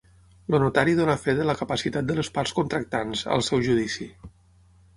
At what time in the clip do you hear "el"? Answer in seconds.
0.51-0.55